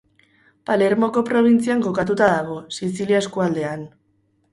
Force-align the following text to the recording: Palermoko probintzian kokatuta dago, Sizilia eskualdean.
Palermoko 0.69 1.21
probintzian 1.27 1.83
kokatuta 1.87 2.29
dago, 2.37 2.57
Sizilia 2.79 3.21
eskualdean. 3.25 3.85